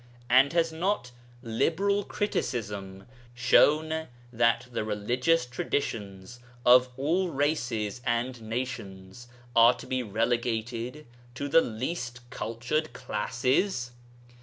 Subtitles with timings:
[0.31, 1.11] And has not
[1.43, 3.05] liberal criticism
[3.35, 11.47] shown that the religious traditions of all races and nations are to be relegated to
[11.47, 13.91] the least cultured classes?